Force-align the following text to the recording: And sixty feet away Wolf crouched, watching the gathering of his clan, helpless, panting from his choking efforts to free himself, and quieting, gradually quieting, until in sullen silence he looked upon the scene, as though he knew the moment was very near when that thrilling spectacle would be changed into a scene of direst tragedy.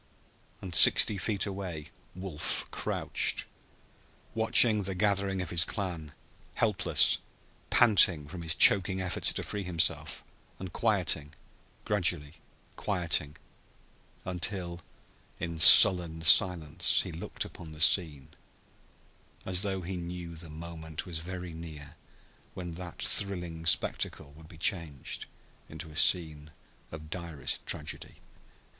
And 0.61 0.73
sixty 0.73 1.19
feet 1.19 1.45
away 1.45 1.91
Wolf 2.15 2.65
crouched, 2.71 3.45
watching 4.33 4.81
the 4.81 4.95
gathering 4.95 5.43
of 5.43 5.51
his 5.51 5.63
clan, 5.63 6.13
helpless, 6.55 7.19
panting 7.69 8.27
from 8.27 8.41
his 8.41 8.55
choking 8.55 8.99
efforts 8.99 9.31
to 9.33 9.43
free 9.43 9.61
himself, 9.61 10.23
and 10.57 10.73
quieting, 10.73 11.35
gradually 11.85 12.37
quieting, 12.77 13.35
until 14.25 14.81
in 15.39 15.59
sullen 15.59 16.21
silence 16.23 17.01
he 17.01 17.11
looked 17.11 17.45
upon 17.45 17.71
the 17.71 17.79
scene, 17.79 18.29
as 19.45 19.61
though 19.61 19.81
he 19.81 19.97
knew 19.97 20.35
the 20.35 20.49
moment 20.49 21.05
was 21.05 21.19
very 21.19 21.53
near 21.53 21.95
when 22.55 22.73
that 22.73 23.03
thrilling 23.03 23.67
spectacle 23.67 24.31
would 24.33 24.47
be 24.47 24.57
changed 24.57 25.27
into 25.69 25.91
a 25.91 25.95
scene 25.95 26.49
of 26.91 27.11
direst 27.11 27.63
tragedy. 27.67 28.15